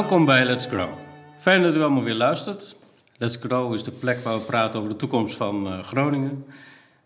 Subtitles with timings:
[0.00, 0.88] Welkom bij Let's Grow.
[1.38, 2.76] Fijn dat u allemaal weer luistert.
[3.16, 6.44] Let's Grow is de plek waar we praten over de toekomst van uh, Groningen.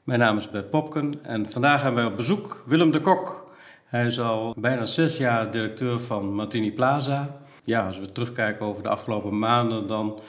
[0.02, 3.50] Mijn naam is Bert Popken en vandaag hebben wij op bezoek Willem de Kok.
[3.84, 7.36] Hij is al bijna zes jaar directeur van Martini Plaza.
[7.64, 10.20] Ja, als we terugkijken over de afgelopen maanden, dan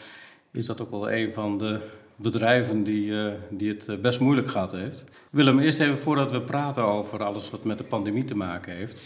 [0.52, 1.80] is dat ook wel een van de
[2.16, 5.04] bedrijven die, uh, die het eh, best moeilijk gehad heeft.
[5.30, 9.02] Willem, eerst even voordat we praten over alles wat met de pandemie te maken heeft.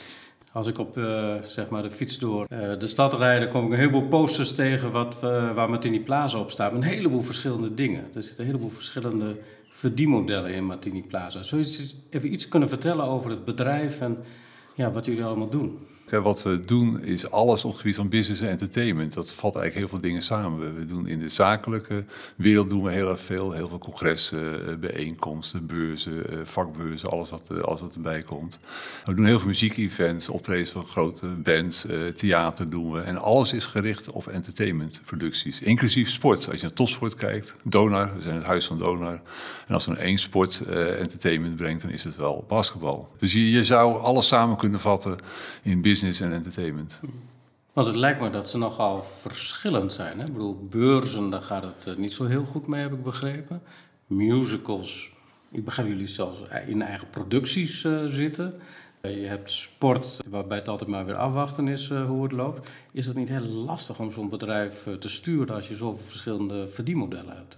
[0.51, 3.65] Als ik op uh, zeg maar de fiets door uh, de stad rijd, dan kom
[3.65, 6.73] ik een heleboel posters tegen wat, uh, waar Martini Plaza op staat.
[6.73, 8.03] Een heleboel verschillende dingen.
[8.13, 9.35] Er zitten een heleboel verschillende
[9.69, 11.43] verdienmodellen in Martini Plaza.
[11.43, 14.17] Zou je even iets kunnen vertellen over het bedrijf en
[14.75, 15.79] ja, wat jullie allemaal doen?
[16.09, 19.13] Wat we doen is alles op het gebied van business en entertainment.
[19.13, 20.75] Dat valt eigenlijk heel veel dingen samen.
[20.75, 22.03] We doen in de zakelijke
[22.35, 23.51] wereld doen we heel erg veel.
[23.51, 28.59] Heel veel congressen, bijeenkomsten, beurzen, vakbeurzen, alles wat, alles wat erbij komt.
[29.05, 31.85] We doen heel veel muziekevents, optredens van grote bands,
[32.15, 32.99] theater doen we.
[32.99, 36.47] En alles is gericht op entertainmentproducties, inclusief sport.
[36.47, 39.21] Als je naar topsport kijkt, Donar, we zijn het huis van Donar.
[39.67, 40.61] En als er één sport
[40.99, 43.09] entertainment brengt, dan is het wel basketbal.
[43.17, 45.17] Dus je, je zou alles samen kunnen vatten
[45.61, 46.99] in business business en entertainment.
[47.73, 50.19] Want het lijkt me dat ze nogal verschillend zijn.
[50.19, 50.25] Hè?
[50.25, 53.61] Ik bedoel, beurzen, daar gaat het niet zo heel goed mee, heb ik begrepen.
[54.07, 55.09] Musicals,
[55.51, 58.53] ik begrijp jullie zelfs in eigen producties uh, zitten.
[59.01, 62.71] Je hebt sport, waarbij het altijd maar weer afwachten is uh, hoe het loopt.
[62.91, 66.67] Is dat niet heel lastig om zo'n bedrijf uh, te sturen als je zoveel verschillende
[66.67, 67.57] verdienmodellen hebt?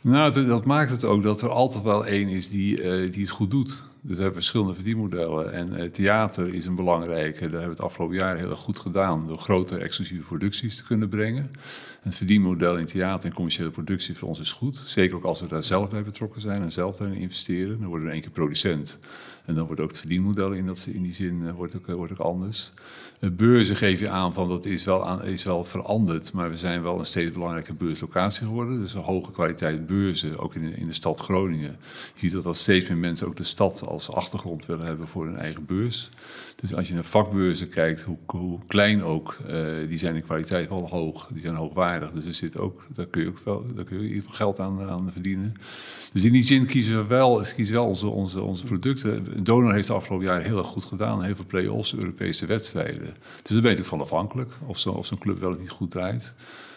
[0.00, 2.76] Nou, dat maakt het ook dat er altijd wel één is die,
[3.10, 3.82] die het goed doet.
[4.06, 5.52] Dus we hebben verschillende verdienmodellen.
[5.52, 7.40] En uh, theater is een belangrijke.
[7.40, 9.26] Daar hebben we het afgelopen jaar heel erg goed gedaan.
[9.26, 11.50] Door grote exclusieve producties te kunnen brengen.
[12.06, 14.80] Het verdienmodel in theater en commerciële productie voor ons is goed.
[14.84, 17.78] Zeker ook als we daar zelf bij betrokken zijn en zelf daarin investeren.
[17.78, 18.98] Dan worden we in één keer producent.
[19.44, 22.12] En dan wordt ook het verdienmodel in, dat, in die zin uh, wordt ook, wordt
[22.12, 22.70] ook anders.
[23.20, 26.32] Uh, beurzen geef je aan van dat is wel, aan, is wel veranderd.
[26.32, 28.78] Maar we zijn wel een steeds belangrijke beurslocatie geworden.
[28.78, 31.76] Dus een hoge kwaliteit beurzen, ook in, in de stad Groningen.
[32.14, 35.24] Je ziet dat, dat steeds meer mensen ook de stad als achtergrond willen hebben voor
[35.24, 36.10] hun eigen beurs.
[36.56, 39.36] Dus als je naar vakbeurzen kijkt, hoe, klein ook,
[39.88, 41.28] die zijn in kwaliteit wel hoog.
[41.32, 41.95] Die zijn hoogwaardig.
[42.14, 44.36] Dus er zit ook, daar kun je ook wel, daar kun je in ieder geval
[44.36, 45.54] geld aan, aan verdienen.
[46.12, 49.44] Dus in die zin kiezen we wel, kiezen wel onze, onze, onze producten.
[49.44, 51.22] Donor heeft de afgelopen jaar heel erg goed gedaan.
[51.22, 53.14] Heel veel play-offs, Europese wedstrijden.
[53.42, 56.34] Dus daar ben je van afhankelijk of zo'n zo club wel of niet goed draait.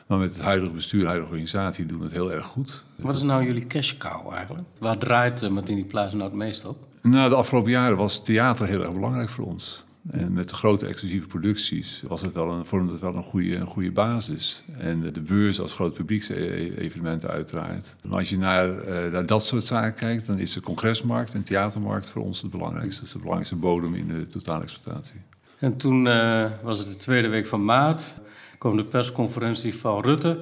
[0.07, 2.84] Maar met het huidige bestuur, de huidige organisatie doen het heel erg goed.
[2.96, 4.68] Wat is nou jullie cash cow eigenlijk?
[4.78, 6.78] Waar draait uh, Martini Plaza nou het meest op?
[7.01, 9.84] Nou, de afgelopen jaren was theater heel erg belangrijk voor ons.
[10.11, 13.55] En met de grote exclusieve producties was het wel een, vormde het wel een goede,
[13.55, 14.63] een goede basis.
[14.77, 17.95] En de beurs als groot publieksevenement uiteraard.
[18.03, 21.43] Maar als je naar, uh, naar dat soort zaken kijkt, dan is de congresmarkt en
[21.43, 22.99] theatermarkt voor ons het belangrijkste.
[22.99, 25.21] Dat is de belangrijkste bodem in de totale exploitatie.
[25.59, 28.13] En toen uh, was het de tweede week van maart,
[28.57, 30.39] kwam de persconferentie van Rutte.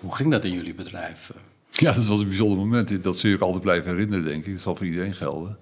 [0.00, 1.32] Hoe ging dat in jullie bedrijf?
[1.70, 3.02] Ja, dat was een bijzonder moment.
[3.02, 4.52] Dat zul je ook altijd blijven herinneren, denk ik.
[4.52, 5.58] Dat zal voor iedereen gelden.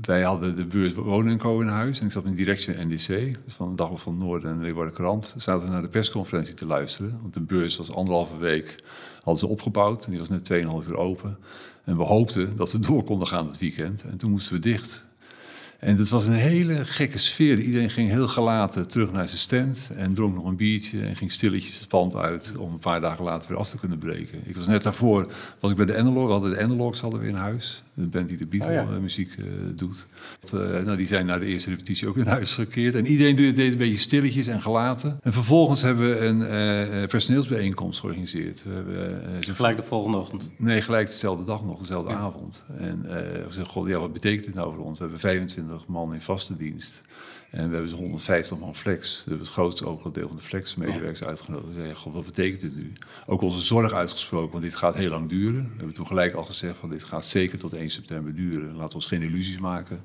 [0.00, 3.06] Wij hadden de beurs Wonen in huis en ik zat in de directie NDC,
[3.44, 5.34] dus van de Dag van Noorden en Leeuwarden Krant.
[5.36, 9.46] Zaten we naar de persconferentie te luisteren, want de beurs was anderhalve week, hadden ze
[9.46, 11.38] opgebouwd en die was net 2,5 uur open.
[11.84, 15.06] En we hoopten dat we door konden gaan het weekend en toen moesten we dicht.
[15.78, 17.58] En het was een hele gekke sfeer.
[17.58, 21.32] Iedereen ging heel gelaten terug naar zijn stand en dronk nog een biertje en ging
[21.32, 24.42] stilletjes het pand uit om een paar dagen later weer af te kunnen breken.
[24.44, 27.26] Ik was net daarvoor, was ik bij de Analog, we hadden de Analogs hadden we
[27.26, 29.50] in huis, de band die de Beatle-muziek oh ja.
[29.50, 30.06] uh, doet.
[30.54, 33.56] Uh, nou, die zijn na de eerste repetitie ook in huis gekeerd en iedereen deed,
[33.56, 35.18] deed een beetje stilletjes en gelaten.
[35.22, 38.64] En vervolgens hebben we een uh, personeelsbijeenkomst georganiseerd.
[38.64, 40.50] We hebben, gelijk de volgende ochtend?
[40.56, 42.16] Nee, gelijk dezelfde dag nog, dezelfde ja.
[42.16, 42.64] avond.
[42.78, 44.98] En we zeiden, god, ja, wat betekent dit nou voor ons?
[44.98, 47.00] We hebben 25 man in vaste dienst.
[47.50, 49.16] En we hebben zo'n 150 man flex.
[49.16, 51.74] We hebben het grootste deel van de flex-medewerkers uitgenodigd.
[51.74, 52.92] We zeggen, wat betekent dit nu?
[53.26, 55.62] Ook onze zorg uitgesproken, want dit gaat heel lang duren.
[55.62, 58.72] We hebben toen gelijk al gezegd van dit gaat zeker tot 1 september duren.
[58.72, 60.00] Laten we ons geen illusies maken.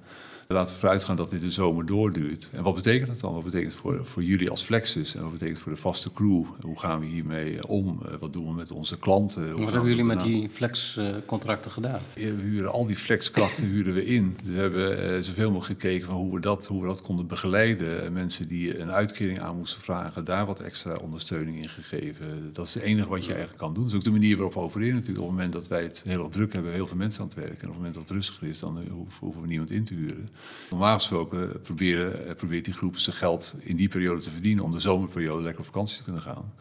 [0.48, 2.50] Laten we vooruit gaan dat dit de zomer doorduurt.
[2.52, 3.34] En wat betekent dat dan?
[3.34, 5.16] Wat betekent het voor, voor jullie als Flexus?
[5.16, 6.44] En wat betekent het voor de vaste crew?
[6.62, 8.02] Hoe gaan we hiermee om?
[8.20, 9.52] Wat doen we met onze klanten?
[9.52, 12.00] Hoe wat hebben jullie met die flexcontracten gedaan?
[12.14, 14.38] We huren al die flexkrachten huren we in.
[14.44, 17.28] Dus we hebben uh, zoveel mogelijk gekeken van hoe we, dat, hoe we dat konden
[17.28, 18.14] begeleiden.
[18.14, 22.50] Mensen die een uitkering aan moesten vragen, daar wat extra ondersteuning in gegeven.
[22.54, 23.84] Dat is het enige wat je eigenlijk kan doen.
[23.84, 25.20] Dat is ook de manier waarop we opereren natuurlijk.
[25.20, 27.36] Op het moment dat wij het heel erg druk hebben, heel veel mensen aan het
[27.36, 27.60] werken.
[27.60, 28.80] En op het moment dat het rustiger is, dan
[29.20, 30.30] hoeven we niemand in te huren.
[30.70, 34.80] Normaal gesproken proberen, probeert die groep zijn geld in die periode te verdienen om de
[34.80, 36.54] zomerperiode lekker op vakantie te kunnen gaan.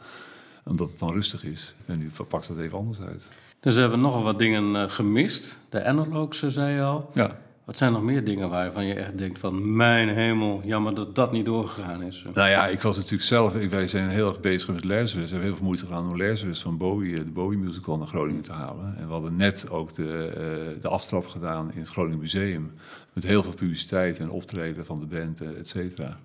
[0.65, 1.75] Omdat het dan rustig is.
[1.87, 3.29] En nu pakt dat even anders uit.
[3.61, 5.59] Dus we hebben nogal wat dingen gemist.
[5.69, 7.11] De analogs, zei je al.
[7.15, 7.39] Ja.
[7.73, 9.77] Wat zijn nog meer dingen waarvan je echt denkt van...
[9.77, 12.25] mijn hemel, jammer dat dat niet doorgegaan is.
[12.35, 13.53] Nou ja, ik was natuurlijk zelf...
[13.53, 15.13] Wij zijn heel erg bezig met Lazarus.
[15.15, 17.25] We hebben heel veel moeite gedaan om Lazarus van Bowie...
[17.25, 18.97] de Bowie musical naar Groningen te halen.
[18.99, 20.33] En we hadden net ook de,
[20.77, 22.73] uh, de aftrap gedaan in het Groningen Museum...
[23.13, 26.19] met heel veel publiciteit en optreden van de band, et cetera.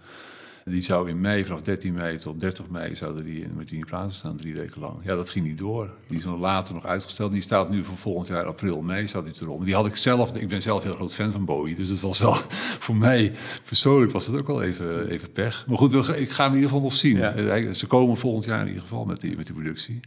[0.70, 4.14] Die zou in mei, vanaf 13 mei tot 30 mei, zouden die in Martini Plaza
[4.14, 4.96] staan, drie weken lang.
[5.04, 5.90] Ja, dat ging niet door.
[6.08, 7.32] Die is nog later nog uitgesteld.
[7.32, 9.66] Die staat nu voor volgend jaar april, mei, staat die erom.
[9.66, 12.20] Die had ik zelf, ik ben zelf heel groot fan van Bowie, dus het was
[12.20, 12.34] wel,
[12.86, 13.32] voor mij
[13.66, 15.66] persoonlijk was het ook wel even, even pech.
[15.68, 17.18] Maar goed, ik ga hem in ieder geval nog zien.
[17.18, 17.74] Ja.
[17.74, 20.00] Ze komen volgend jaar in ieder geval met die, met die productie.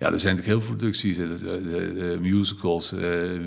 [0.00, 1.16] Ja, er zijn natuurlijk heel veel producties.
[1.16, 3.02] De, de, de musicals, uh,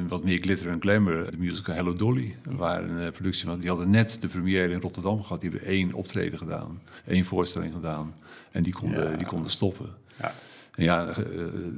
[0.08, 1.32] wat meer glitter en glamour.
[1.32, 3.60] De musical Hello Dolly, waar een uh, productie van.
[3.60, 5.42] Die hadden net de première in Rotterdam gehad.
[5.42, 8.14] Die hebben één optreden gedaan, één voorstelling gedaan.
[8.52, 9.90] En die konden, die konden stoppen.
[10.20, 10.34] Ja.
[10.76, 11.14] En ja,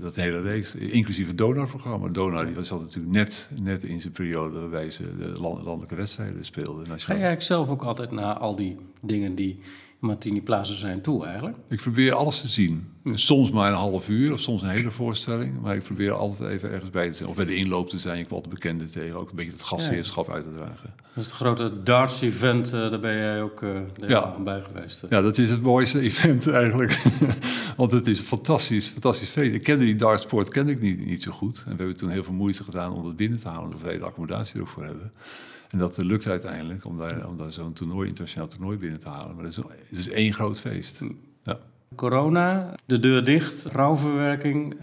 [0.01, 2.07] dat hele reeks, inclusief het Donar-programma.
[2.07, 6.99] Donar die was natuurlijk net, net in zijn periode waarbij ze de landelijke wedstrijden speelden.
[6.99, 9.59] Ga jij zelf ook altijd naar al die dingen die
[10.05, 11.57] Martini Plaza zijn toe eigenlijk?
[11.69, 12.89] Ik probeer alles te zien.
[13.13, 15.61] Soms maar een half uur of soms een hele voorstelling.
[15.61, 17.29] Maar ik probeer altijd even ergens bij te zijn.
[17.29, 18.19] Of bij de inloop te zijn.
[18.19, 19.15] Ik wil altijd bekenden tegen.
[19.15, 20.93] Ook een beetje het gastheerschap uit te dragen.
[20.95, 22.65] Dat is het grote darts-event.
[22.65, 23.69] Uh, daar ben jij ook uh,
[24.07, 24.35] ja.
[24.43, 25.05] bij geweest.
[25.09, 27.03] Ja, dat is het mooiste event eigenlijk.
[27.77, 29.53] Want het is een fantastisch, fantastisch feest.
[29.53, 31.63] Ik kende die dartsport kende ik niet, niet zo goed.
[31.65, 33.71] En we hebben toen heel veel moeite gedaan om het binnen te halen.
[33.71, 35.11] Dat wij de accommodatie ervoor hebben.
[35.75, 39.35] En dat lukt uiteindelijk om daar, om daar zo'n toernooi, internationaal toernooi binnen te halen.
[39.35, 41.01] Maar het is, het is één groot feest.
[41.43, 41.57] Ja.
[41.95, 44.75] Corona, de deur dicht, rouwverwerking.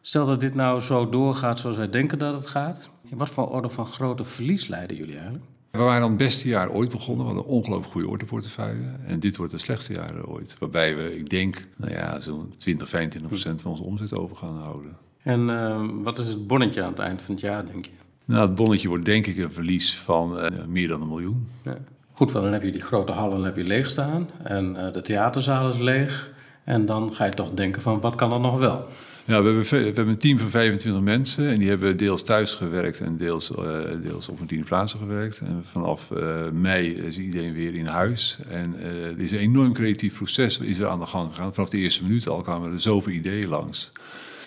[0.00, 2.90] Stel dat dit nou zo doorgaat zoals wij denken dat het gaat.
[3.10, 5.44] Wat voor orde van grote verlies leiden jullie eigenlijk?
[5.70, 7.26] We waren dan het beste jaar ooit begonnen.
[7.26, 8.86] We hadden een ongelooflijk goede ordeportefeuille.
[9.06, 10.56] En dit wordt het slechtste jaar ooit.
[10.58, 14.56] Waarbij we, ik denk, nou ja, zo'n 20, 25 procent van onze omzet over gaan
[14.56, 14.96] houden.
[15.22, 18.01] En uh, wat is het bonnetje aan het eind van het jaar, denk je?
[18.24, 21.48] Nou, het bonnetje wordt denk ik een verlies van uh, meer dan een miljoen.
[21.64, 21.76] Ja.
[22.12, 25.00] Goed, want dan heb je die grote hallen heb je leeg staan en uh, de
[25.00, 26.30] theaterzaal is leeg.
[26.64, 28.86] En dan ga je toch denken van, wat kan er nog wel?
[29.24, 32.54] Ja, we hebben, we hebben een team van 25 mensen en die hebben deels thuis
[32.54, 33.66] gewerkt en deels, uh,
[34.02, 35.40] deels op een plaatsen gewerkt.
[35.40, 36.10] En vanaf
[36.52, 38.38] mei is iedereen weer in huis.
[38.48, 41.54] En er is een enorm creatief proces is er aan de gang gegaan.
[41.54, 43.92] Vanaf de eerste minuut al kwamen er zoveel ideeën langs.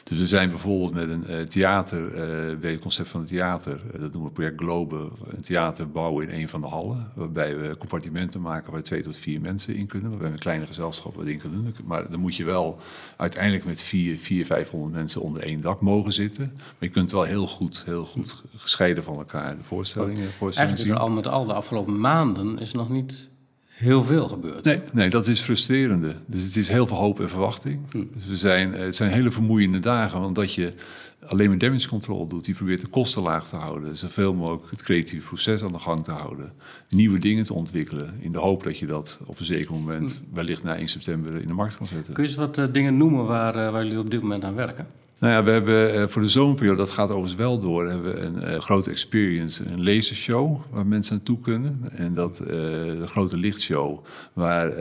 [0.09, 3.81] Dus we zijn bijvoorbeeld met een uh, theater, uh, bij het concept van het theater,
[3.85, 7.11] uh, dat noemen we project Globe, een theater bouwen in een van de hallen.
[7.15, 10.09] Waarbij we compartimenten maken waar twee tot vier mensen in kunnen.
[10.09, 11.75] Waarbij we een kleine gezelschap wat in kunnen doen.
[11.85, 12.79] Maar dan moet je wel
[13.17, 16.51] uiteindelijk met vier, vier, vijfhonderd mensen onder één dak mogen zitten.
[16.55, 20.79] Maar je kunt wel heel goed, heel goed gescheiden van elkaar de voorstellingen, voorstellingen Eigenlijk
[20.79, 23.29] is er al met al de afgelopen maanden is nog niet
[23.75, 24.63] heel veel gebeurt.
[24.63, 26.15] Nee, nee, dat is frustrerende.
[26.25, 27.79] Dus het is heel veel hoop en verwachting.
[27.91, 28.03] Hm.
[28.13, 30.73] Dus we zijn, eh, het zijn hele vermoeiende dagen, want dat je
[31.25, 32.45] alleen maar damage control doet.
[32.45, 36.03] Die probeert de kosten laag te houden, zoveel mogelijk het creatieve proces aan de gang
[36.03, 36.53] te houden,
[36.89, 40.35] nieuwe dingen te ontwikkelen, in de hoop dat je dat op een zeker moment, hm.
[40.35, 42.13] wellicht na 1 september, in de markt kan zetten.
[42.13, 44.55] Kun je eens wat uh, dingen noemen waar, uh, waar jullie op dit moment aan
[44.55, 44.87] werken?
[45.25, 48.19] Nou ja, we hebben uh, voor de zomerperiode, dat gaat overigens wel door, hebben we
[48.19, 51.81] een uh, grote experience, een lasershow waar mensen naartoe kunnen.
[51.91, 54.71] En dat uh, de grote lichtshow, waar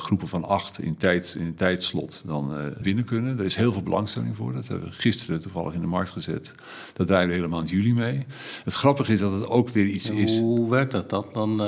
[0.00, 2.52] groepen van acht in, tijd, in een tijdslot dan
[2.82, 3.38] binnen kunnen.
[3.38, 4.52] Er is heel veel belangstelling voor.
[4.52, 6.54] Dat hebben we gisteren toevallig in de markt gezet.
[6.92, 8.26] Dat draaien we helemaal in juli mee.
[8.64, 10.38] Het grappige is dat het ook weer iets is.
[10.38, 11.26] Hoe werkt dat dan?
[11.32, 11.60] Dan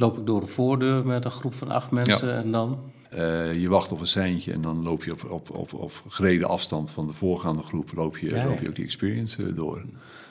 [0.00, 2.34] loop ik door de voordeur met een groep van acht mensen ja.
[2.34, 2.78] en dan?
[3.14, 6.48] Uh, je wacht op een seintje en dan loop je op, op, op, op gereden
[6.48, 9.82] afstand van de voorgaande groep loop je, ja, loop je ook die experience uh, door.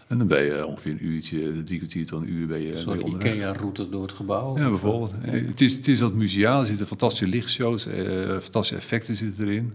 [0.08, 2.80] En dan ben je ongeveer een uurtje, drie kwartier tot een uur ben je, een
[2.80, 4.58] soort Ikea-route door het gebouw?
[4.58, 5.14] Ja, bijvoorbeeld.
[5.26, 7.88] Uh, het, is, het is wat muziaal, er zitten fantastische lichtshows,
[8.42, 9.74] fantastische effecten zitten erin.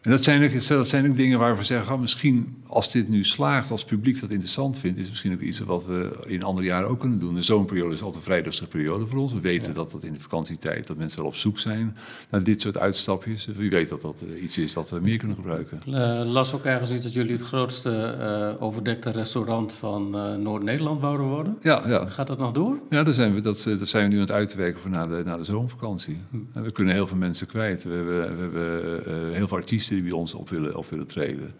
[0.00, 3.08] En dat zijn, ook, dat zijn ook dingen waar we zeggen, oh, misschien als dit
[3.08, 6.10] nu slaagt, als het publiek dat interessant vindt, is het misschien ook iets wat we
[6.26, 7.34] in andere jaren ook kunnen doen.
[7.34, 9.32] De zomerperiode is altijd een vrij rustige periode voor ons.
[9.32, 11.96] We weten dat dat in de vakantietijd, dat mensen wel op zoek zijn
[12.30, 13.48] naar dit soort uitstapjes.
[13.56, 15.80] Wie weet dat dat iets is wat we meer kunnen gebruiken.
[15.86, 21.00] Uh, las ook ergens iets dat jullie het grootste uh, overdekte restaurant van uh, Noord-Nederland
[21.00, 21.56] wouden worden.
[21.60, 22.06] Ja, ja.
[22.08, 22.78] Gaat dat nog door?
[22.90, 25.36] Ja, daar zijn we, dat, zijn we nu aan het uitwerken voor na de, na
[25.36, 26.18] de zomervakantie.
[26.30, 26.62] Hm.
[26.62, 27.84] We kunnen heel veel mensen kwijt.
[27.84, 31.54] We hebben, we hebben heel veel artiesten die bij ons op willen, op willen treden.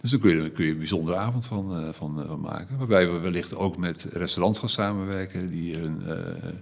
[0.00, 2.78] Dus daar kun je, kun je een bijzondere avond van, uh, van, uh, maken.
[2.78, 6.12] Waarbij we wellicht ook met restaurants gaan samenwerken die hun, uh,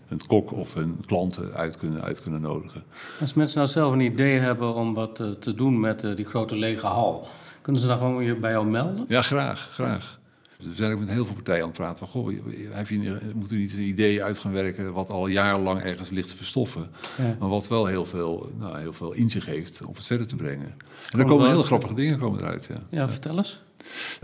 [0.08, 2.82] hun kok of hun klanten uit kunnen, uit kunnen nodigen.
[3.20, 6.86] Als mensen nou zelf een idee hebben om wat te doen met die grote lege
[6.86, 7.26] hal,
[7.60, 9.04] kunnen ze dan gewoon bij jou melden?
[9.08, 10.18] Ja, graag, graag.
[10.68, 12.32] We zijn ook met heel veel partijen aan het praten van, goh,
[12.70, 16.28] heb je, moet u niet een idee uit gaan werken wat al jarenlang ergens ligt
[16.28, 17.36] te verstoffen, ja.
[17.38, 20.36] maar wat wel heel veel, nou, heel veel in zich heeft om het verder te
[20.36, 20.74] brengen.
[21.10, 22.68] En dan komen hele grappige dingen komen eruit.
[22.70, 23.62] Ja, ja vertel eens.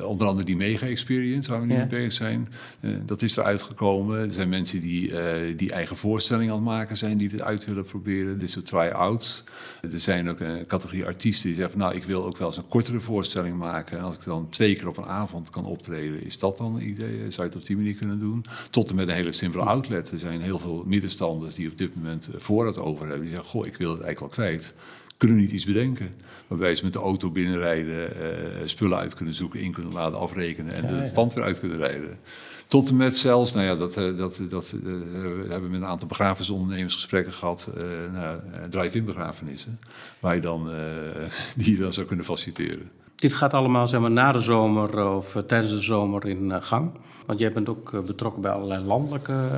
[0.02, 1.78] Onder andere die mega-experience waar we nu Ja.
[1.78, 2.48] mee bezig zijn.
[2.80, 4.18] Eh, dat is eruit gekomen.
[4.18, 7.64] Er zijn mensen die, eh, die eigen voorstellingen aan het maken zijn, die dit uit
[7.64, 8.38] willen proberen.
[8.38, 9.44] Dit soort try-outs.
[9.92, 12.56] Er zijn ook een categorie artiesten die zeggen van, nou, ik wil ook wel eens
[12.56, 13.98] een kortere voorstelling maken.
[13.98, 16.88] En als ik dan twee keer op een avond kan optreden, is dat dan een
[16.88, 17.16] idee?
[17.30, 18.44] Zou je het op die manier kunnen doen?
[18.70, 20.10] Tot en met een hele simpele outlet.
[20.10, 23.20] Er zijn heel veel middenstanders die op dit moment eh, voorraad over hebben.
[23.20, 24.74] Die zeggen, goh, ik wil het eigenlijk wel kwijt.
[25.20, 26.12] Kunnen niet iets bedenken?
[26.46, 30.74] Waarbij ze met de auto binnenrijden, eh, spullen uit kunnen zoeken, in kunnen laten afrekenen
[30.74, 32.18] en het pand weer uit kunnen rijden.
[32.66, 35.86] Tot en met zelfs, nou ja, dat, eh, dat, dat eh, we hebben met een
[35.86, 39.80] aantal begrafenisondernemers gesprekken gehad, eh nou, drive-in begrafenissen,
[40.20, 40.68] waar je dan,
[41.56, 42.90] die je dan zou kunnen faciliteren.
[43.14, 46.90] Dit gaat allemaal zeg maar, na de zomer of tijdens de zomer in gang.
[47.26, 49.50] Want jij bent ook betrokken bij allerlei landelijke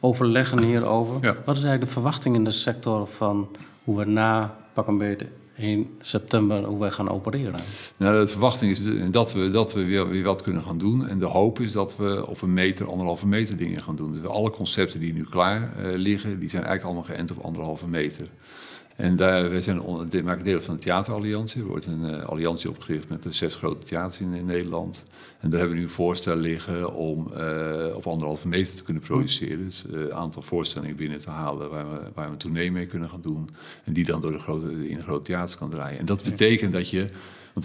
[0.00, 1.14] overleggen hierover.
[1.14, 1.34] Ja.
[1.44, 3.48] Wat is eigenlijk de verwachting in de sector van
[3.84, 5.26] hoe we na pak een beetje
[5.58, 7.60] 1 september hoe wij gaan opereren?
[7.96, 11.06] Nou, de verwachting is dat we, dat we weer, weer wat kunnen gaan doen.
[11.06, 14.12] En de hoop is dat we op een meter, anderhalve meter dingen gaan doen.
[14.12, 17.88] Dus alle concepten die nu klaar eh, liggen, die zijn eigenlijk allemaal geënt op anderhalve
[17.88, 18.28] meter.
[18.96, 21.60] En daar, wij zijn on- dit maken deel van de Theateralliantie.
[21.60, 25.02] Er wordt een eh, alliantie opgericht met de zes grote theaters in, in Nederland.
[25.40, 29.02] En daar hebben we nu een voorstel liggen om eh, op anderhalve meter te kunnen
[29.02, 29.64] produceren.
[29.64, 32.86] Dus eh, een aantal voorstellingen binnen te halen waar we, waar we een tournee mee
[32.86, 33.50] kunnen gaan doen.
[33.84, 35.98] En die dan door de grote, in de grote theaters kan draaien.
[35.98, 37.08] En dat betekent dat je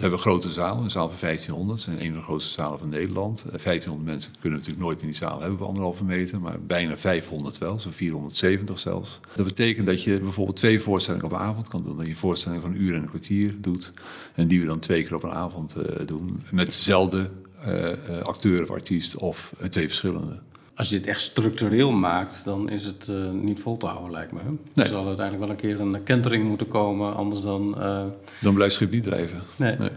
[0.00, 1.78] hebben een grote zaal, een zaal van 1500.
[1.78, 3.40] Dat zijn een van de grootste zalen van Nederland.
[3.40, 6.96] Eh, 1500 mensen kunnen natuurlijk nooit in die zaal hebben op anderhalve meter, maar bijna
[6.96, 9.20] 500 wel, zo'n 470 zelfs.
[9.34, 11.96] Dat betekent dat je bijvoorbeeld twee voorstellingen op een avond kan doen.
[11.96, 13.92] Dat je een voorstelling van een uur en een kwartier doet.
[14.34, 16.42] En die we dan twee keer op een avond eh, doen.
[16.50, 17.30] Met dezelfde
[17.62, 20.38] eh, eh, acteur of artiest of twee verschillende.
[20.74, 24.32] Als je dit echt structureel maakt, dan is het eh, niet vol te houden, lijkt
[24.32, 24.40] me.
[24.74, 24.84] Nee.
[24.86, 27.74] Er zal uiteindelijk wel een keer een kentering moeten komen, anders dan...
[27.80, 28.04] eh,
[28.40, 29.40] Dan blijft het schip niet drijven.
[29.56, 29.76] nee.
[29.76, 29.88] Nee.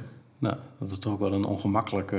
[0.45, 2.13] Nou, dat is toch wel een ongemakkelijk,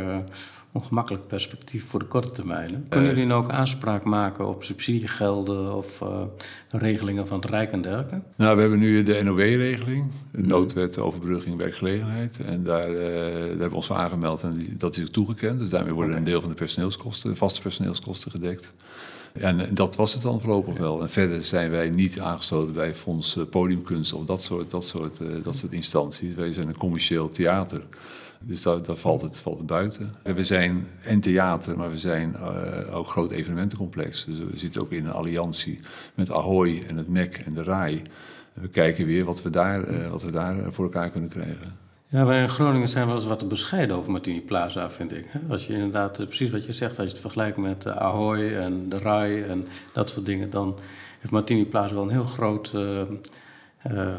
[0.72, 2.74] ongemakkelijk perspectief voor de korte termijn.
[2.74, 2.80] hè?
[2.88, 6.20] Kunnen jullie nou ook aanspraak maken op subsidiegelden of eh,
[6.70, 8.20] regelingen van het Rijk en dergelijke?
[8.36, 12.40] Nou, we hebben nu de NOW-regeling, de noodwet overbrugging werkgelegenheid.
[12.46, 15.58] En daar, eh, daar hebben we ons voor aangemeld en die- dat is ook toegekend.
[15.58, 18.72] Dus daarmee worden een deel van de personeelskosten, de vaste personeelskosten gedekt.
[19.40, 21.02] En eh, dat was het dan voorlopig wel.
[21.02, 25.20] En verder zijn wij niet aangesloten bij Fonds eh, Podiumkunst of dat soort, dat, soort,
[25.20, 26.34] eh, dat soort instanties.
[26.34, 27.82] Wij zijn een commercieel theater.
[28.40, 30.14] Dus daar, daar valt, het, valt buiten.
[30.22, 34.24] En we zijn en theater, maar we zijn eh, ook groot evenementencomplex.
[34.24, 35.80] Dus we zitten ook in een alliantie
[36.14, 38.02] met Ahoy en het MEC en de RAI.
[38.52, 41.85] We kijken weer wat we daar, wat we daar voor elkaar kunnen krijgen.
[42.08, 45.26] Ja, wij in Groningen zijn wel eens wat bescheiden over Martini Plaza, vind ik.
[45.48, 48.54] Als je inderdaad, eh, precies wat je zegt, als je het vergelijkt met eh, Ahoy
[48.54, 50.78] en de RAI en dat soort dingen, dan
[51.20, 53.02] heeft Martini Plaza wel een heel groot, eh,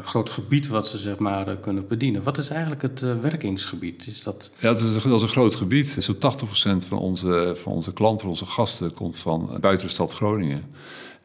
[0.02, 2.22] groot gebied wat ze zeg maar kunnen bedienen.
[2.22, 4.06] Wat is eigenlijk het werkingsgebied?
[4.06, 4.50] Is dat...
[4.58, 5.96] Ja, het is, een- dat is een groot gebied.
[5.98, 10.64] Zo'n 80% van onze, van onze klanten, onze gasten, komt van buiten de stad Groningen.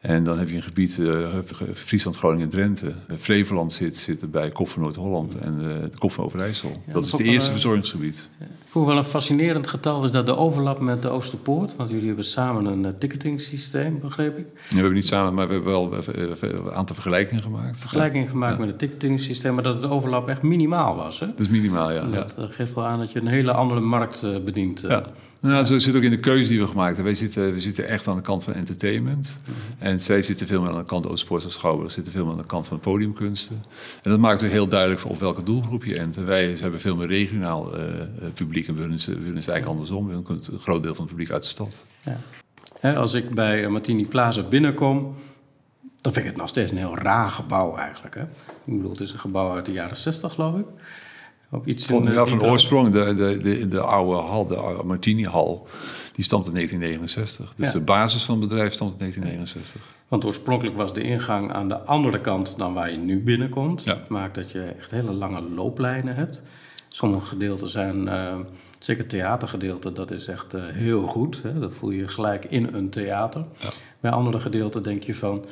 [0.06, 1.38] En dan heb je een gebied, eh,
[1.74, 2.94] Friesland, Groningen, Drenthe.
[3.08, 6.70] Eh, Flevoland zit, zit er bij Kop van Noord-Holland en eh, de Kop van Overijssel.
[6.70, 8.28] dat dat is het eerste verzorgingsgebied.
[8.74, 12.24] Vond wel een fascinerend getal is dat de overlap met de Oosterpoort, want jullie hebben
[12.24, 14.46] samen een uh, ticketing systeem, begreep ik.
[14.54, 17.80] Ja, we hebben niet samen, maar we hebben wel eh, eh, een aantal vergelijkingen gemaakt.
[17.80, 21.20] Vergelijking gemaakt met het ticketing systeem, maar dat de overlap echt minimaal was.
[21.20, 21.26] Hè?
[21.26, 22.06] Dat is minimaal, ja.
[22.06, 24.84] Dat eh, geeft wel aan dat je een hele andere markt eh, bedient.
[24.84, 24.90] eh.
[24.90, 25.02] Ja.
[25.44, 27.04] Nou, zo zit ook in de keuze die we gemaakt hebben.
[27.04, 29.38] Wij zitten, we zitten echt aan de kant van entertainment.
[29.78, 31.90] En zij zitten veel meer aan de kant van sport en schouwburg.
[31.92, 33.62] zitten veel meer aan de kant van podiumkunsten.
[34.02, 36.16] En dat maakt ook heel duidelijk op welke doelgroep je ent.
[36.16, 38.06] En wij hebben veel meer regionaal eh, eh,
[38.66, 38.90] publiek.
[38.90, 40.08] Willen, we willen het eigenlijk andersom.
[40.08, 41.76] We komt een groot deel van het publiek uit de stad.
[42.80, 42.92] Ja.
[42.94, 45.14] Als ik bij eh, Martini Plaza binnenkom,
[46.00, 48.14] dan vind ik het nog steeds een heel raar gebouw eigenlijk.
[48.14, 48.22] Hè?
[48.22, 50.64] Ik bedoel, het is een gebouw uit de jaren 60, geloof ik.
[51.50, 52.52] Of iets Van, eh, ja, van trant.
[52.52, 55.66] oorsprong, de, de, de, de oude hal, de oude Martini-hal,
[56.12, 57.54] die stamt in 1969.
[57.56, 57.78] Dus Ja.
[57.78, 59.80] de basis van het bedrijf stamt in 1969.
[60.08, 63.84] Want oorspronkelijk was de ingang aan de andere kant dan waar je nu binnenkomt.
[63.84, 63.94] Ja.
[63.94, 66.42] Dat maakt dat je echt hele lange looplijnen hebt.
[66.94, 68.38] Sommige gedeelten zijn, eh,
[68.78, 71.40] zeker theatergedeelte, dat is echt eh, heel goed.
[71.42, 71.58] Hè?
[71.58, 73.44] Dat voel je gelijk in een theater.
[73.58, 73.68] Ja.
[74.00, 75.44] Bij andere gedeelten denk je van,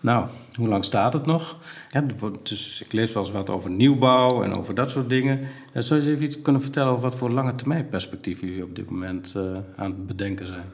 [0.00, 1.56] nou, hoe lang staat het nog?
[1.90, 2.04] Ja,
[2.42, 5.40] dus ik lees wel eens wat over nieuwbouw en over dat soort dingen.
[5.72, 8.64] Eh, zou je eens even iets kunnen vertellen over wat voor lange termijn perspectieven jullie
[8.64, 9.42] op dit moment eh,
[9.76, 10.64] aan het bedenken zijn?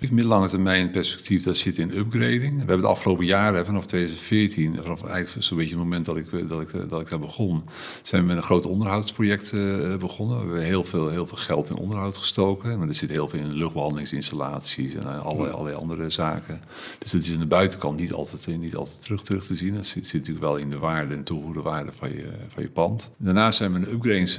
[0.00, 2.52] Het middellange termijn perspectief, dat zit in upgrading.
[2.52, 6.48] We hebben de afgelopen jaren, vanaf 2014, vanaf eigenlijk zo'n beetje het moment dat ik,
[6.48, 7.62] dat, ik, dat ik daar begon,
[8.02, 10.38] zijn we met een groot onderhoudsproject eh, begonnen.
[10.38, 12.78] We hebben heel veel, heel veel geld in onderhoud gestoken.
[12.78, 16.60] Maar er zit heel veel in luchtbehandelingsinstallaties en allerlei, allerlei andere zaken.
[16.98, 19.74] Dus het is aan de buitenkant niet altijd, niet altijd terug, terug te zien.
[19.74, 22.68] Dat zit, zit natuurlijk wel in de waarde en toegevoegde waarde van je, van je
[22.68, 23.10] pand.
[23.16, 23.92] Daarnaast zijn we een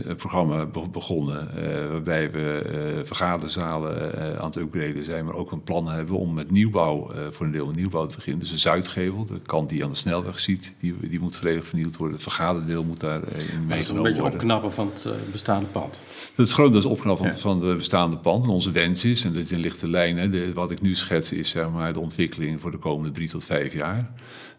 [0.09, 1.49] upgrades-programma begonnen,
[1.91, 7.11] waarbij we vergaderzalen aan het upgraden zijn, maar ook een plan hebben om met nieuwbouw,
[7.31, 8.39] voor een deel met nieuwbouw te beginnen.
[8.41, 11.65] Dus de Zuidgevel, de kant die je aan de snelweg ziet, die, die moet volledig
[11.65, 12.15] vernieuwd worden.
[12.15, 13.77] Het vergaderdeel moet daarin meegenomen worden.
[13.77, 15.99] Dat is een beetje opknappen van het bestaande pand.
[16.35, 18.43] Dat is dat is opknappen van, van het bestaande pand.
[18.43, 21.31] En onze wens is, en dat is in lichte lijnen, de, wat ik nu schets
[21.31, 24.11] is zeg maar de ontwikkeling voor de komende drie tot vijf jaar.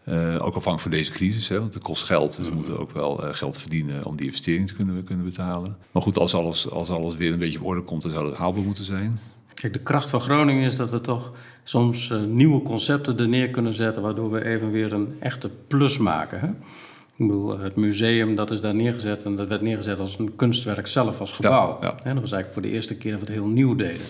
[0.09, 2.37] Uh, ook afhankelijk van deze crisis, hè, want het kost geld.
[2.37, 5.77] Dus we moeten ook wel uh, geld verdienen om die investering te kunnen, kunnen betalen.
[5.91, 8.35] Maar goed, als alles, als alles weer een beetje op orde komt, dan zou het
[8.35, 9.19] haalbaar moeten zijn.
[9.53, 11.31] Kijk, de kracht van Groningen is dat we toch
[11.63, 15.97] soms uh, nieuwe concepten er neer kunnen zetten, waardoor we even weer een echte plus
[15.97, 16.39] maken.
[16.39, 16.47] Hè?
[17.15, 20.87] Ik bedoel, het museum dat is daar neergezet en dat werd neergezet als een kunstwerk
[20.87, 21.77] zelf, als gebouw.
[21.81, 21.89] Ja, ja.
[21.89, 24.05] En dat was eigenlijk voor de eerste keer dat we het heel nieuw deden.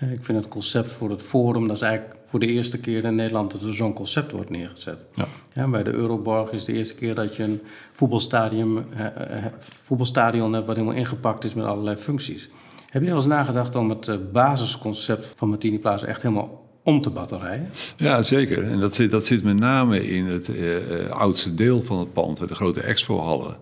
[0.00, 3.14] Ik vind het concept voor het forum, dat is eigenlijk voor de eerste keer in
[3.14, 5.04] Nederland dat er zo'n concept wordt neergezet.
[5.14, 5.26] Ja.
[5.52, 5.68] ja.
[5.68, 7.60] bij de Euroborg is de eerste keer dat je een
[7.92, 12.48] voetbalstadion, eh, voetbalstadion hebt wat helemaal ingepakt is met allerlei functies.
[12.88, 17.00] Heb je wel eens nagedacht om het eh, basisconcept van Martini Plaza echt helemaal om
[17.00, 17.68] te batterijen?
[17.96, 18.70] Ja, zeker.
[18.70, 22.48] En dat zit, dat zit met name in het uh, oudste deel van het pand,
[22.48, 23.56] de grote expohallen.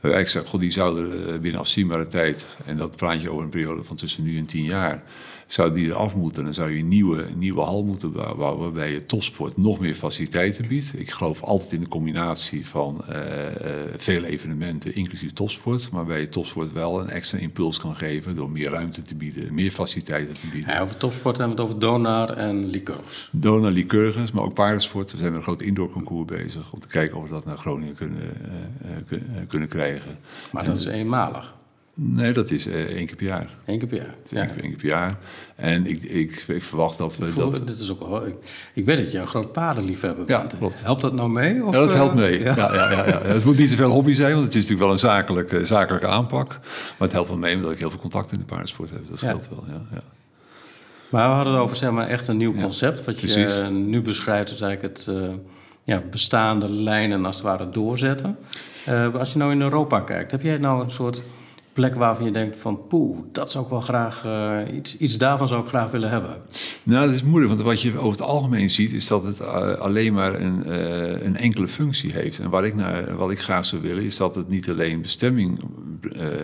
[0.00, 3.50] Waar ik zeg, god, die zouden binnen afzienbare tijd, en dat praat je over een
[3.50, 5.02] periode van tussen nu en tien jaar,
[5.52, 6.44] zou die eraf moeten.
[6.44, 10.68] Dan zou je een nieuwe, nieuwe hal moeten bouwen waarbij je topsport nog meer faciliteiten
[10.68, 10.92] biedt.
[10.96, 13.16] Ik geloof altijd in de combinatie van uh,
[13.96, 15.90] vele evenementen, inclusief topsport.
[15.90, 19.54] Maar waarbij je topsport wel een extra impuls kan geven door meer ruimte te bieden,
[19.54, 20.72] meer faciliteiten te bieden.
[20.72, 23.28] Ja, over topsport hebben we het over Donar en Lycurgus.
[23.32, 25.12] Donar, Lycurgus, maar ook paardensport.
[25.12, 27.94] We zijn met een groot indoorconcours bezig om te kijken of we dat naar Groningen
[27.94, 28.22] kunnen,
[29.10, 30.18] uh, kunnen krijgen.
[30.52, 31.58] Maar dat is eenmalig.
[32.02, 33.50] Nee, dat is uh, één keer per jaar.
[33.64, 34.14] Eén keer per jaar.
[34.24, 34.40] Ja.
[34.40, 35.18] Één, keer, één, keer, per jaar.
[35.56, 37.66] En ik, ik, ik verwacht dat we dat...
[37.66, 38.34] Dit is ook wel, ik,
[38.74, 40.52] ik weet dat je een groot paardenliefhebber bent.
[40.52, 40.82] Ja, klopt.
[40.82, 41.64] Helpt dat nou mee?
[41.64, 42.40] Of, ja, dat helpt mee.
[42.40, 42.56] Ja.
[42.56, 44.92] Ja, ja, ja, Het moet niet te veel hobby zijn, want het is natuurlijk wel
[44.92, 46.48] een zakelijke, zakelijke aanpak.
[46.48, 49.06] Maar het helpt wel mee omdat ik heel veel contact in de paardensport heb.
[49.06, 49.82] Dat scheelt wel, ja.
[49.92, 50.02] ja.
[51.10, 53.04] Maar we hadden het over zeg maar, echt een nieuw concept.
[53.04, 55.28] Wat je uh, nu beschrijft is eigenlijk het uh,
[55.84, 58.38] ja, bestaande lijnen als het ware doorzetten.
[58.88, 61.22] Uh, als je nou in Europa kijkt, heb jij nou een soort
[61.72, 65.48] plek waarvan je denkt van poeh, dat zou ik wel graag, uh, iets, iets daarvan
[65.48, 66.36] zou ik graag willen hebben?
[66.82, 69.72] Nou, dat is moeilijk, want wat je over het algemeen ziet is dat het uh,
[69.72, 72.38] alleen maar een, uh, een enkele functie heeft.
[72.38, 75.60] En wat ik, naar, wat ik graag zou willen is dat het niet alleen bestemming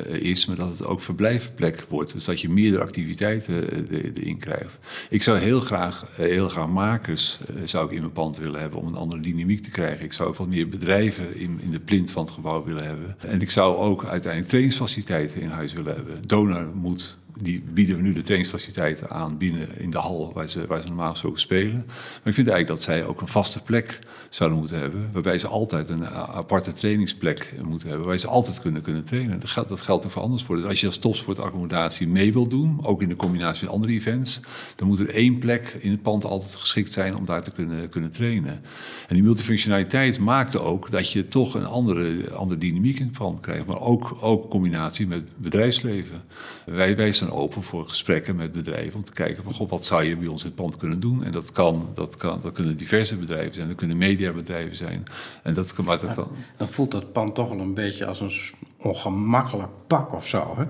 [0.07, 2.13] is, maar dat het ook verblijfplek wordt.
[2.13, 4.79] Dus dat je meerdere activiteiten erin krijgt.
[5.11, 8.87] Ik zou heel graag, heel graag makers zou ik in mijn pand willen hebben om
[8.87, 10.05] een andere dynamiek te krijgen.
[10.05, 13.17] Ik zou ook wat meer bedrijven in, in de plint van het gebouw willen hebben.
[13.19, 16.27] En ik zou ook uiteindelijk trainingsfaciliteiten in huis willen hebben.
[16.27, 20.67] Donor moet, die bieden we nu de trainingsfaciliteiten aan binnen in de hal waar ze,
[20.67, 21.85] waar ze normaal gesproken spelen.
[21.87, 25.47] Maar ik vind eigenlijk dat zij ook een vaste plek zouden moeten hebben, waarbij ze
[25.47, 29.41] altijd een aparte trainingsplek moeten hebben, waar ze altijd kunnen, kunnen trainen.
[29.41, 30.63] Dat geldt, geldt ook voor andere sporten.
[30.63, 34.41] Dus als je als topsportaccommodatie mee wil doen, ook in de combinatie met andere events,
[34.77, 37.89] dan moet er één plek in het pand altijd geschikt zijn om daar te kunnen,
[37.89, 38.61] kunnen trainen.
[39.07, 43.41] En die multifunctionaliteit maakte ook dat je toch een andere, andere dynamiek in het pand
[43.41, 46.23] krijgt, maar ook, ook combinatie met bedrijfsleven.
[46.65, 50.17] Wij, wij open voor gesprekken met bedrijven om te kijken van, god, wat zou je
[50.17, 51.25] bij ons in het pand kunnen doen?
[51.25, 55.03] En dat, kan, dat, kan, dat kunnen diverse bedrijven zijn, dat kunnen media mediabedrijven zijn.
[55.43, 56.29] En dat, maar dat kan...
[56.57, 58.33] Dan voelt dat pand toch wel een beetje als een
[58.77, 60.55] ongemakkelijk pak of zo.
[60.57, 60.65] Hè?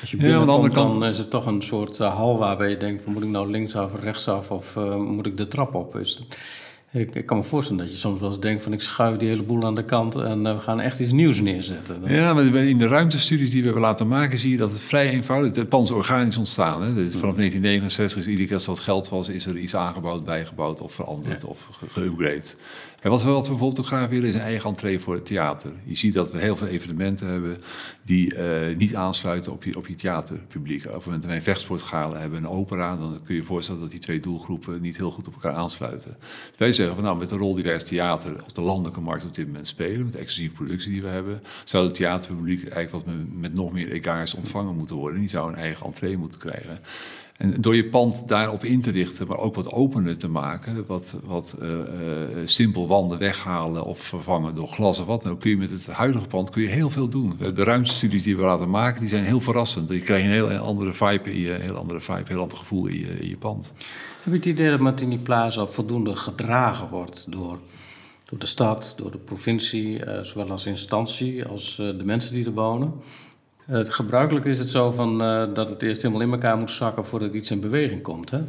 [0.00, 2.38] Als je ja, aan de andere kant dan is het toch een soort uh, hal
[2.38, 5.74] waarbij je denkt: moet ik nou linksaf of rechtsaf of uh, moet ik de trap
[5.74, 5.96] op?
[5.96, 6.38] Is het,
[6.92, 9.28] ik, ik, kan me voorstellen dat je soms wel eens denkt van ik schuif die
[9.28, 12.02] hele boel aan de kant en uh, we gaan echt iets nieuws neerzetten.
[12.06, 15.10] Ja, maar in de ruimtestudies die we hebben laten maken zie je dat het vrij
[15.10, 16.82] eenvoudig, het pand is organisch ontstaan.
[16.82, 16.88] Hè?
[16.88, 20.92] Vanaf 1969 is iedere keer als dat geld was, is er iets aangebouwd, bijgebouwd of
[20.92, 21.48] veranderd ja.
[21.48, 22.56] of geüpgrade.
[23.10, 25.72] Wat we, wat bijvoorbeeld ook graag willen is een eigen entree voor het theater.
[25.84, 27.58] Je ziet dat we heel veel evenementen hebben
[28.02, 30.84] die uh, niet aansluiten op je, op je theaterpubliek.
[30.86, 33.90] Op het moment dat wij een hebben, een opera, dan kun je je voorstellen dat
[33.90, 36.16] die twee doelgroepen niet heel goed op elkaar aansluiten.
[36.20, 39.00] Dus wij zeggen van nou, met de rol die wij als theater op de landelijke
[39.00, 42.68] markt op dit moment spelen, met de exclusieve productie die we hebben, zou het theaterpubliek
[42.68, 45.20] eigenlijk wat met, met nog meer egaars ontvangen moeten worden.
[45.20, 46.80] Die zou een eigen entree moeten krijgen.
[47.36, 51.16] En door je pand daarop in te richten, maar ook wat opener te maken, wat,
[51.24, 51.76] wat uh, uh,
[52.44, 56.26] simpel wanden weghalen of vervangen door glas of wat dan kun je met het huidige
[56.26, 57.36] pand kun je heel veel doen.
[57.54, 59.88] De ruimtestudies die we laten maken, die zijn heel verrassend.
[59.88, 63.28] Je krijgt een heel andere vibe in je, heel andere vibe, heel ander gevoel in
[63.28, 63.72] je, pand.
[64.22, 67.58] Heb je het idee dat Martini Plaza voldoende gedragen wordt door,
[68.24, 72.52] door de stad, door de provincie, uh, zowel als instantie als de mensen die er
[72.52, 72.92] wonen?
[73.72, 77.04] Het gebruikelijk is het zo van, uh, dat het eerst helemaal in elkaar moet zakken
[77.04, 78.30] voordat iets in beweging komt.
[78.30, 78.40] Hè?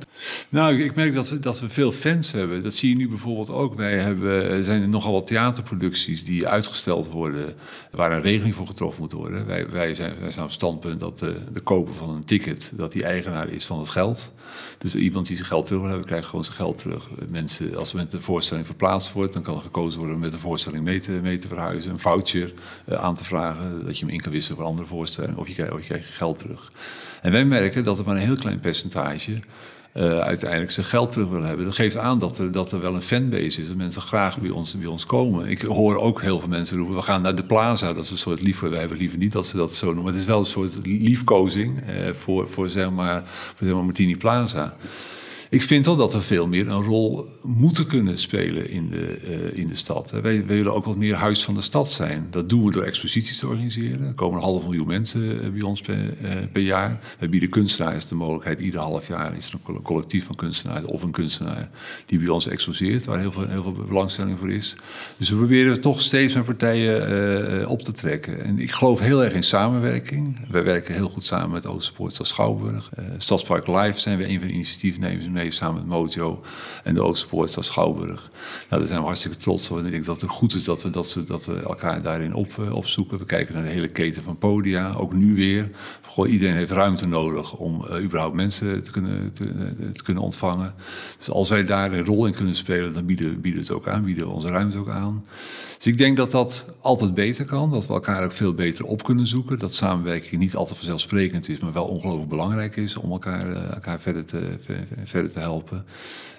[0.50, 2.64] Nou, ik merk dat we, dat we veel fans hebben.
[2.64, 3.76] Dat zie je nu bijvoorbeeld ook.
[3.76, 7.54] Wij hebben, er zijn nogal wat theaterproducties die uitgesteld worden,
[7.92, 9.46] waar een regeling voor getroffen moet worden.
[9.46, 13.04] Wij, wij, zijn, wij op standpunt dat de, de koper van een ticket, dat die
[13.04, 14.32] eigenaar is van het geld.
[14.78, 17.10] Dus iemand die zijn geld terug wil hebben, krijgt gewoon zijn geld terug.
[17.30, 20.40] Mensen, als met een voorstelling verplaatst wordt, dan kan er gekozen worden om met een
[20.40, 21.92] voorstelling mee te, mee te verhuizen.
[21.92, 22.54] Een voucher
[22.90, 25.12] aan te vragen, dat je hem in kan wisselen voor andere voorstellingen.
[25.36, 26.72] Of je, krijgt, of je krijgt geld terug.
[27.22, 29.40] En wij merken dat er maar een heel klein percentage
[29.94, 31.66] uh, uiteindelijk zijn geld terug willen hebben.
[31.66, 33.68] Dat geeft aan dat er, dat er wel een fanbase is.
[33.68, 35.48] Dat mensen graag bij ons, bij ons komen.
[35.48, 37.94] Ik hoor ook heel veel mensen roepen: we gaan naar de plaza.
[37.94, 38.60] Dat is een soort lief.
[38.60, 40.12] Wij hebben liever niet dat ze dat zo noemen.
[40.12, 44.18] Het is wel een soort liefkozing uh, voor, voor, zeg maar, voor zeg maar Martini
[44.18, 44.76] Plaza
[45.54, 49.58] ik vind wel dat we veel meer een rol moeten kunnen spelen in de, uh,
[49.58, 50.10] in de stad.
[50.10, 52.28] Wij, willen ook wat meer huis van de stad zijn.
[52.30, 54.08] Dat doen we door exposities te organiseren.
[54.08, 57.00] Er komen een half miljoen mensen eh, bij ons per, uh, per jaar.
[57.20, 58.60] Wij bieden kunstenaars de mogelijkheid.
[58.60, 61.70] Ieder half jaar is er een collectief van kunstenaars of een kunstenaar
[62.06, 64.76] die bij ons exposeert, waar heel veel, heel veel belangstelling voor is.
[65.18, 68.44] Dus we proberen toch steeds met partijen op te trekken.
[68.44, 70.40] En ik geloof heel erg in samenwerking.
[70.50, 72.90] Wij werken heel goed samen met Oosterpoort als Schouwburg.
[73.18, 76.42] Stadspark Live zijn we een van de initiatiefnemers mee samen met Mojo
[76.84, 78.30] en de Oosterpoort als Schouwburg.
[78.70, 79.78] Nou, daar zijn we hartstikke trots op.
[79.78, 82.34] En ik denk dat het goed is dat we, dat we, dat we elkaar daarin
[82.34, 83.18] op, uh, opzoeken.
[83.18, 85.70] We kijken naar de hele keten van podia, ook nu weer.
[86.28, 90.74] Iedereen heeft ruimte nodig om uh, überhaupt mensen te kunnen, te, uh, te, kunnen ontvangen.
[91.18, 93.88] Dus als wij daar een rol in kunnen spelen, dan bieden, bieden we het ook
[93.88, 95.26] aan, bieden we onze ruimte ook aan.
[95.78, 99.04] Dus ik denk dat dat altijd beter kan, dat we elkaar ook veel beter op
[99.04, 99.60] kunnen zoeken.
[99.60, 104.26] Dat samenwerking niet altijd vanzelfsprekend is, maar wel ongelooflijk belangrijk is om elkaar, elkaar verder,
[104.26, 104.58] te,
[105.04, 105.86] verder te helpen.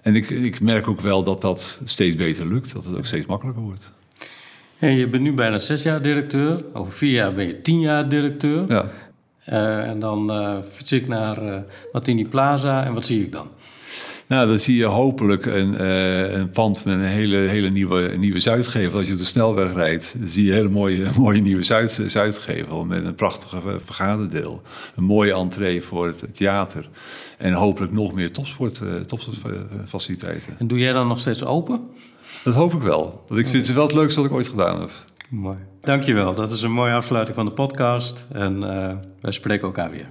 [0.02, 3.26] En ik, ik merk ook wel dat dat steeds beter lukt, dat het ook steeds
[3.26, 3.92] makkelijker wordt.
[4.78, 6.64] En je bent nu bijna zes jaar directeur.
[6.72, 8.64] Over vier jaar ben je tien jaar directeur.
[8.68, 8.90] Ja.
[9.48, 11.56] Uh, en dan uh, fiets ik naar uh,
[11.92, 12.84] Martini Plaza.
[12.84, 13.48] En wat zie ik dan?
[14.34, 18.40] Nou, dan zie je hopelijk een, uh, een pand met een hele, hele nieuwe, nieuwe
[18.40, 18.98] Zuidgevel.
[18.98, 22.84] Als je op de snelweg rijdt, zie je een hele mooie, mooie nieuwe Zuid, Zuidgevel
[22.84, 24.62] met een prachtige vergaderdeel.
[24.96, 26.88] Een mooie entree voor het theater.
[27.38, 30.54] En hopelijk nog meer topsport, uh, topsportfaciliteiten.
[30.58, 31.80] En doe jij dan nog steeds open?
[32.44, 33.24] Dat hoop ik wel.
[33.28, 34.90] Want ik vind het wel het leukste wat ik ooit gedaan heb.
[35.28, 35.58] Mooi.
[35.80, 36.34] Dankjewel.
[36.34, 38.26] Dat is een mooie afsluiting van de podcast.
[38.32, 40.08] En uh, wij spreken elkaar weer.